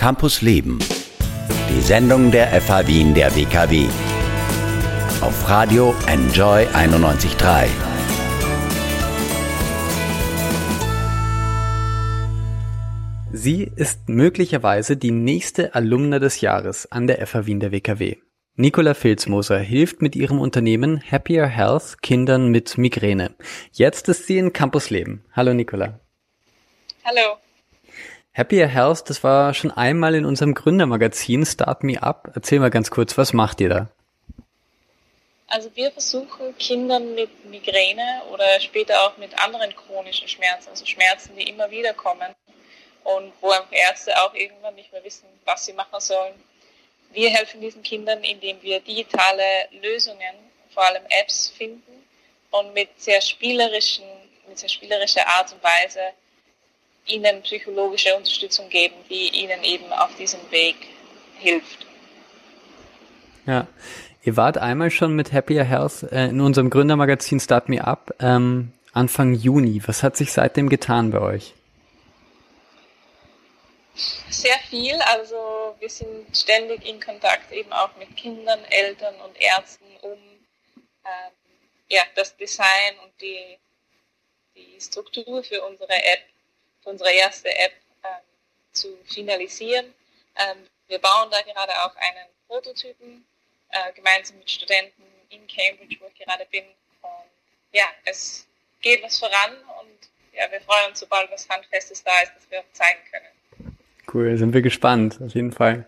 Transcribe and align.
Campus 0.00 0.40
Leben. 0.40 0.78
Die 1.68 1.82
Sendung 1.82 2.30
der 2.30 2.58
FH 2.58 2.86
Wien 2.86 3.12
der 3.12 3.36
WKW. 3.36 3.86
Auf 5.20 5.46
Radio 5.46 5.94
Enjoy 6.06 6.64
91.3. 6.68 7.68
Sie 13.30 13.70
ist 13.76 14.08
möglicherweise 14.08 14.96
die 14.96 15.10
nächste 15.10 15.74
Alumna 15.74 16.18
des 16.18 16.40
Jahres 16.40 16.90
an 16.90 17.06
der 17.06 17.26
FH 17.26 17.44
Wien 17.44 17.60
der 17.60 17.70
WKW. 17.70 18.16
Nicola 18.56 18.94
Filzmoser 18.94 19.58
hilft 19.58 20.00
mit 20.00 20.16
ihrem 20.16 20.40
Unternehmen 20.40 21.02
Happier 21.12 21.44
Health 21.44 22.00
Kindern 22.00 22.48
mit 22.48 22.78
Migräne. 22.78 23.34
Jetzt 23.72 24.08
ist 24.08 24.26
sie 24.26 24.38
in 24.38 24.54
Campus 24.54 24.88
Leben. 24.88 25.26
Hallo 25.34 25.52
Nicola. 25.52 26.00
Hallo. 27.04 27.36
Happier 28.32 28.68
Health, 28.68 29.10
das 29.10 29.24
war 29.24 29.54
schon 29.54 29.70
einmal 29.70 30.14
in 30.14 30.24
unserem 30.24 30.54
Gründermagazin 30.54 31.44
Start 31.44 31.82
Me 31.82 32.00
Up. 32.02 32.30
Erzähl 32.34 32.60
mal 32.60 32.70
ganz 32.70 32.90
kurz, 32.90 33.18
was 33.18 33.32
macht 33.32 33.60
ihr 33.60 33.68
da? 33.68 33.90
Also 35.48 35.68
wir 35.74 35.90
versuchen 35.90 36.56
Kindern 36.58 37.16
mit 37.16 37.44
Migräne 37.46 38.22
oder 38.32 38.60
später 38.60 39.02
auch 39.02 39.16
mit 39.16 39.36
anderen 39.42 39.74
chronischen 39.74 40.28
Schmerzen, 40.28 40.68
also 40.70 40.86
Schmerzen, 40.86 41.34
die 41.36 41.48
immer 41.48 41.68
wieder 41.72 41.92
kommen 41.92 42.32
und 43.02 43.32
wo 43.40 43.52
Ärzte 43.72 44.16
auch 44.22 44.32
irgendwann 44.34 44.76
nicht 44.76 44.92
mehr 44.92 45.02
wissen, 45.02 45.26
was 45.44 45.64
sie 45.64 45.72
machen 45.72 45.98
sollen, 45.98 46.34
wir 47.12 47.30
helfen 47.30 47.60
diesen 47.60 47.82
Kindern, 47.82 48.22
indem 48.22 48.62
wir 48.62 48.80
digitale 48.80 49.68
Lösungen, 49.82 50.36
vor 50.72 50.84
allem 50.84 51.02
Apps 51.20 51.48
finden 51.48 52.06
und 52.52 52.72
mit 52.74 52.88
sehr 53.00 53.20
spielerischen, 53.20 54.04
mit 54.48 54.58
sehr 54.58 54.68
spielerischer 54.68 55.26
Art 55.26 55.52
und 55.52 55.62
Weise 55.64 56.00
ihnen 57.10 57.42
psychologische 57.42 58.14
Unterstützung 58.16 58.68
geben, 58.68 58.94
die 59.08 59.28
ihnen 59.42 59.62
eben 59.62 59.92
auf 59.92 60.14
diesem 60.16 60.40
Weg 60.50 60.76
hilft. 61.38 61.86
Ja, 63.46 63.66
ihr 64.22 64.36
wart 64.36 64.58
einmal 64.58 64.90
schon 64.90 65.14
mit 65.14 65.32
Happier 65.32 65.64
Health 65.64 66.04
äh, 66.12 66.26
in 66.26 66.40
unserem 66.40 66.70
Gründermagazin 66.70 67.40
Start 67.40 67.68
Me 67.68 67.84
Up 67.84 68.14
ähm, 68.20 68.72
Anfang 68.92 69.34
Juni. 69.34 69.82
Was 69.86 70.02
hat 70.02 70.16
sich 70.16 70.32
seitdem 70.32 70.68
getan 70.68 71.10
bei 71.10 71.20
euch? 71.20 71.54
Sehr 74.30 74.58
viel. 74.68 74.94
Also 75.02 75.74
wir 75.78 75.90
sind 75.90 76.36
ständig 76.36 76.86
in 76.86 77.00
Kontakt 77.00 77.52
eben 77.52 77.72
auch 77.72 77.94
mit 77.96 78.16
Kindern, 78.16 78.60
Eltern 78.70 79.14
und 79.26 79.40
Ärzten, 79.40 79.84
um 80.02 80.12
ähm, 80.12 81.32
ja, 81.88 82.02
das 82.14 82.36
Design 82.36 82.94
und 83.04 83.12
die, 83.20 83.58
die 84.54 84.80
Struktur 84.80 85.42
für 85.42 85.62
unsere 85.64 85.92
App, 85.92 86.24
unsere 86.84 87.12
erste 87.12 87.48
App 87.48 87.72
ähm, 88.04 88.10
zu 88.72 88.88
finalisieren. 89.06 89.86
Ähm, 90.36 90.58
wir 90.88 90.98
bauen 90.98 91.30
da 91.30 91.40
gerade 91.42 91.72
auch 91.84 91.94
einen 91.96 92.26
Prototypen 92.46 93.24
äh, 93.70 93.92
gemeinsam 93.94 94.38
mit 94.38 94.50
Studenten 94.50 95.02
in 95.30 95.46
Cambridge, 95.46 95.96
wo 96.00 96.06
ich 96.06 96.24
gerade 96.26 96.46
bin. 96.50 96.64
Und 97.02 97.30
ja, 97.72 97.84
es 98.04 98.46
geht 98.80 99.02
was 99.02 99.18
voran 99.18 99.52
und 99.80 100.08
ja, 100.32 100.50
wir 100.50 100.60
freuen 100.60 100.90
uns, 100.90 101.00
sobald 101.00 101.30
was 101.30 101.48
Handfestes 101.48 102.02
da 102.02 102.12
ist, 102.22 102.32
dass 102.36 102.50
wir 102.50 102.60
auch 102.60 102.72
zeigen 102.72 103.00
können. 103.10 103.76
Cool, 104.12 104.36
sind 104.36 104.54
wir 104.54 104.62
gespannt, 104.62 105.18
auf 105.22 105.34
jeden 105.34 105.52
Fall. 105.52 105.86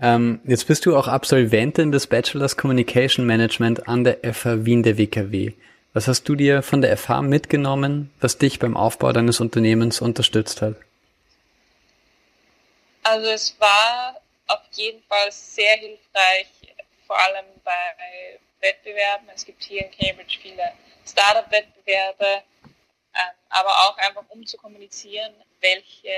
Ähm, 0.00 0.40
jetzt 0.44 0.66
bist 0.66 0.86
du 0.86 0.96
auch 0.96 1.08
Absolventin 1.08 1.90
des 1.90 2.06
Bachelors 2.06 2.56
Communication 2.56 3.26
Management 3.26 3.88
an 3.88 4.04
der 4.04 4.18
FH 4.22 4.64
Wien 4.64 4.82
der 4.82 4.96
WKW. 4.96 5.52
Was 5.98 6.06
hast 6.06 6.28
du 6.28 6.36
dir 6.36 6.62
von 6.62 6.80
der 6.80 6.96
FH 6.96 7.22
mitgenommen, 7.22 8.14
was 8.20 8.38
dich 8.38 8.60
beim 8.60 8.76
Aufbau 8.76 9.10
deines 9.10 9.40
Unternehmens 9.40 10.00
unterstützt 10.00 10.62
hat? 10.62 10.76
Also 13.02 13.26
es 13.26 13.56
war 13.58 14.20
auf 14.46 14.60
jeden 14.70 15.02
Fall 15.08 15.32
sehr 15.32 15.76
hilfreich, 15.76 16.46
vor 17.04 17.18
allem 17.18 17.46
bei 17.64 18.38
Wettbewerben. 18.60 19.28
Es 19.34 19.44
gibt 19.44 19.64
hier 19.64 19.86
in 19.86 19.90
Cambridge 19.90 20.38
viele 20.40 20.72
Startup-Wettbewerbe, 21.04 22.44
ähm, 22.62 23.34
aber 23.48 23.70
auch 23.70 23.98
einfach 23.98 24.22
um 24.28 24.46
zu 24.46 24.56
kommunizieren, 24.56 25.34
welche 25.60 26.14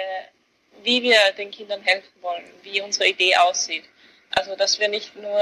wie 0.83 1.03
wir 1.03 1.33
den 1.39 1.51
Kindern 1.51 1.81
helfen 1.81 2.21
wollen, 2.21 2.45
wie 2.65 2.83
unsere 2.83 3.09
Idee 3.09 3.35
aussieht. 3.35 3.85
Also, 4.33 4.55
dass 4.57 4.79
wir 4.79 4.89
nicht 4.89 5.17
nur 5.17 5.41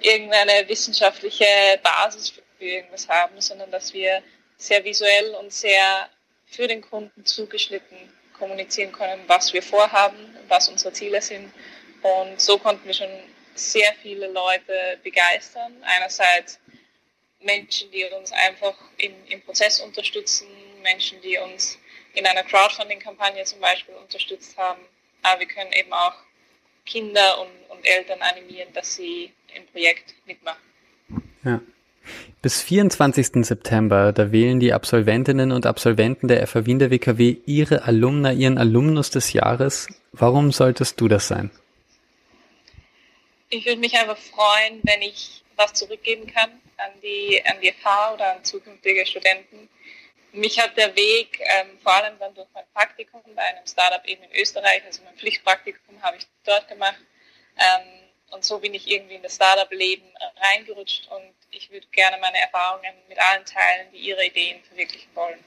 irgendeine 0.00 0.66
wissenschaftliche 0.66 1.44
Basis 1.82 2.30
für 2.30 2.45
irgendwas 2.64 3.08
haben, 3.08 3.40
sondern 3.40 3.70
dass 3.70 3.92
wir 3.92 4.22
sehr 4.56 4.84
visuell 4.84 5.34
und 5.34 5.52
sehr 5.52 6.08
für 6.46 6.66
den 6.66 6.80
Kunden 6.80 7.24
zugeschnitten 7.24 7.96
kommunizieren 8.38 8.92
können, 8.92 9.22
was 9.26 9.52
wir 9.52 9.62
vorhaben, 9.62 10.36
was 10.48 10.68
unsere 10.68 10.92
Ziele 10.92 11.20
sind. 11.20 11.52
Und 12.02 12.40
so 12.40 12.58
konnten 12.58 12.86
wir 12.86 12.94
schon 12.94 13.10
sehr 13.54 13.92
viele 14.02 14.28
Leute 14.28 14.98
begeistern. 15.02 15.72
Einerseits 15.82 16.60
Menschen, 17.40 17.90
die 17.90 18.04
uns 18.04 18.32
einfach 18.32 18.74
im, 18.98 19.12
im 19.28 19.42
Prozess 19.42 19.80
unterstützen, 19.80 20.46
Menschen, 20.82 21.20
die 21.22 21.38
uns 21.38 21.78
in 22.14 22.26
einer 22.26 22.44
Crowdfunding-Kampagne 22.44 23.44
zum 23.44 23.60
Beispiel 23.60 23.94
unterstützt 23.94 24.56
haben. 24.56 24.80
Aber 25.22 25.40
wir 25.40 25.48
können 25.48 25.72
eben 25.72 25.92
auch 25.92 26.14
Kinder 26.84 27.40
und, 27.40 27.50
und 27.70 27.84
Eltern 27.84 28.20
animieren, 28.22 28.72
dass 28.72 28.94
sie 28.94 29.32
im 29.54 29.66
Projekt 29.66 30.14
mitmachen. 30.26 30.62
Ja. 31.44 31.60
Bis 32.42 32.62
24. 32.62 33.44
September, 33.44 34.12
da 34.12 34.32
wählen 34.32 34.60
die 34.60 34.72
Absolventinnen 34.72 35.52
und 35.52 35.66
Absolventen 35.66 36.28
der 36.28 36.46
FA 36.46 36.66
Wien 36.66 36.78
der 36.78 36.90
WKW 36.90 37.36
ihre 37.46 37.82
Alumna, 37.84 38.32
ihren 38.32 38.58
Alumnus 38.58 39.10
des 39.10 39.32
Jahres. 39.32 39.88
Warum 40.12 40.52
solltest 40.52 41.00
du 41.00 41.08
das 41.08 41.28
sein? 41.28 41.50
Ich 43.48 43.64
würde 43.66 43.80
mich 43.80 43.96
einfach 43.96 44.18
freuen, 44.18 44.80
wenn 44.82 45.02
ich 45.02 45.42
was 45.56 45.72
zurückgeben 45.72 46.26
kann 46.26 46.50
an 46.76 46.90
die, 47.02 47.42
an 47.46 47.56
die 47.62 47.72
FH 47.72 48.14
oder 48.14 48.36
an 48.36 48.44
zukünftige 48.44 49.06
Studenten 49.06 49.68
mich 50.36 50.60
hat 50.60 50.76
der 50.76 50.94
Weg, 50.94 51.40
ähm, 51.40 51.78
vor 51.82 51.94
allem 51.94 52.18
dann 52.18 52.34
durch 52.34 52.48
mein 52.52 52.64
Praktikum 52.74 53.22
bei 53.34 53.42
einem 53.42 53.66
Startup 53.66 54.04
eben 54.06 54.22
in 54.24 54.40
Österreich, 54.40 54.84
also 54.84 55.02
mein 55.02 55.16
Pflichtpraktikum 55.16 56.02
habe 56.02 56.18
ich 56.18 56.26
dort 56.44 56.68
gemacht. 56.68 56.98
Ähm, 57.56 58.05
und 58.36 58.44
so 58.44 58.58
bin 58.58 58.74
ich 58.74 58.88
irgendwie 58.90 59.14
in 59.14 59.22
das 59.22 59.34
Startup-Leben 59.36 60.04
reingerutscht 60.40 61.08
und 61.10 61.34
ich 61.50 61.72
würde 61.72 61.86
gerne 61.90 62.18
meine 62.20 62.38
Erfahrungen 62.38 62.92
mit 63.08 63.18
allen 63.18 63.44
teilen, 63.44 63.88
die 63.92 63.98
ihre 63.98 64.24
Ideen 64.24 64.62
verwirklichen 64.68 65.08
wollen. 65.14 65.38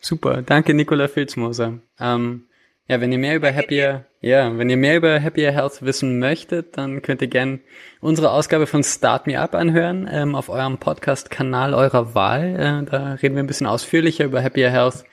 Super, 0.00 0.42
danke 0.42 0.74
Nicola 0.74 1.06
Filzmoser. 1.06 1.78
Ähm, 2.00 2.48
ja, 2.88 3.00
wenn 3.00 3.12
ihr 3.12 3.18
mehr 3.18 3.36
über 3.36 3.54
Happier, 3.54 4.04
ja, 4.20 4.58
wenn 4.58 4.68
ihr 4.68 4.76
mehr 4.76 4.96
über 4.96 5.22
Happier 5.22 5.52
Health 5.52 5.82
wissen 5.82 6.18
möchtet, 6.18 6.76
dann 6.76 7.00
könnt 7.02 7.22
ihr 7.22 7.28
gern 7.28 7.60
unsere 8.00 8.32
Ausgabe 8.32 8.66
von 8.66 8.82
Start 8.82 9.28
Me 9.28 9.38
Up 9.38 9.54
anhören 9.54 10.10
ähm, 10.12 10.34
auf 10.34 10.48
eurem 10.48 10.78
Podcast-Kanal 10.78 11.72
eurer 11.72 12.16
Wahl. 12.16 12.82
Äh, 12.84 12.90
da 12.90 13.14
reden 13.14 13.36
wir 13.36 13.44
ein 13.44 13.46
bisschen 13.46 13.68
ausführlicher 13.68 14.24
über 14.24 14.42
Happier 14.42 14.70
Health. 14.70 15.04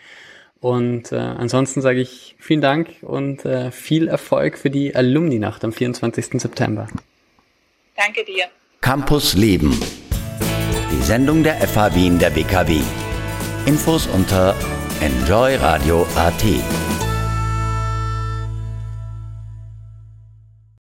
Und 0.61 1.11
äh, 1.11 1.15
ansonsten 1.15 1.81
sage 1.81 2.01
ich 2.01 2.35
vielen 2.37 2.61
Dank 2.61 2.89
und 3.01 3.45
äh, 3.45 3.71
viel 3.71 4.07
Erfolg 4.07 4.57
für 4.57 4.69
die 4.69 4.95
Alumni-Nacht 4.95 5.63
am 5.63 5.71
24. 5.71 6.41
September. 6.41 6.87
Danke 7.95 8.25
dir. 8.25 8.45
Campus 8.81 9.35
Leben. 9.35 9.79
Die 10.91 11.01
Sendung 11.01 11.43
der 11.43 11.55
FH 11.55 11.95
Wien 11.95 12.19
der 12.19 12.35
WKW. 12.35 12.81
Infos 13.65 14.07
unter 14.07 14.55
enjoyradio.at. 15.01 17.08